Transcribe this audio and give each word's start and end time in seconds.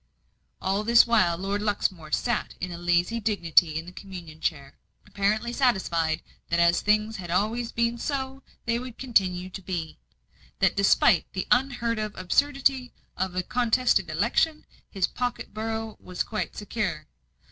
All 0.63 0.83
this 0.83 1.05
while, 1.05 1.37
Lord 1.37 1.61
Luxmore 1.61 2.11
sat 2.11 2.55
in 2.59 2.71
lazy 2.87 3.19
dignity 3.19 3.77
in 3.77 3.85
the 3.85 3.91
communion 3.91 4.41
chair, 4.41 4.73
apparently 5.05 5.53
satisfied 5.53 6.23
that 6.49 6.59
as 6.59 6.81
things 6.81 7.19
always 7.29 7.67
had 7.67 7.75
been 7.75 7.97
so 7.99 8.41
they 8.65 8.79
would 8.79 8.97
continue 8.97 9.51
to 9.51 9.61
be; 9.61 9.99
that 10.57 10.75
despite 10.75 11.31
the 11.33 11.45
unheard 11.51 11.99
of 11.99 12.15
absurdity 12.17 12.91
of 13.15 13.35
a 13.35 13.43
contested 13.43 14.09
election, 14.09 14.65
his 14.89 15.05
pocket 15.05 15.53
borough 15.53 15.97
was 15.99 16.23
quite 16.23 16.55
secure. 16.55 17.05